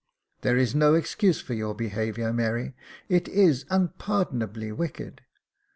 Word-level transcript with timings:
"There 0.41 0.57
is 0.57 0.73
no 0.73 0.95
excuse 0.95 1.41
for 1.41 1.53
your 1.53 1.75
behaviour, 1.75 2.33
Mary— 2.33 2.73
it 3.17 3.27
is 3.27 3.65
unpardonably 3.69 4.71
wicked. 4.71 5.21